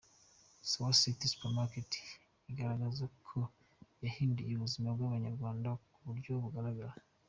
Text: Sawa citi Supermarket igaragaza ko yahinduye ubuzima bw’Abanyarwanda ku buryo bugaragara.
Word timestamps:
Sawa 0.69 0.89
citi 1.01 1.25
Supermarket 1.33 1.91
igaragaza 2.51 3.03
ko 3.27 3.39
yahinduye 4.03 4.53
ubuzima 4.55 4.87
bw’Abanyarwanda 4.95 5.69
ku 5.91 5.99
buryo 6.07 6.33
bugaragara. 6.43 6.93